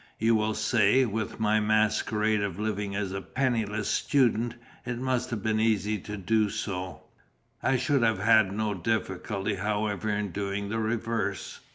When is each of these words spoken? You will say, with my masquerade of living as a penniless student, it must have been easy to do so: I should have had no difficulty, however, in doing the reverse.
You 0.17 0.33
will 0.33 0.55
say, 0.55 1.05
with 1.05 1.39
my 1.39 1.59
masquerade 1.59 2.41
of 2.41 2.57
living 2.59 2.95
as 2.95 3.11
a 3.11 3.21
penniless 3.21 3.87
student, 3.87 4.55
it 4.83 4.97
must 4.97 5.29
have 5.29 5.43
been 5.43 5.59
easy 5.59 5.99
to 5.99 6.17
do 6.17 6.49
so: 6.49 7.03
I 7.61 7.77
should 7.77 8.01
have 8.01 8.17
had 8.17 8.51
no 8.51 8.73
difficulty, 8.73 9.53
however, 9.53 10.09
in 10.09 10.31
doing 10.31 10.69
the 10.69 10.79
reverse. 10.79 11.59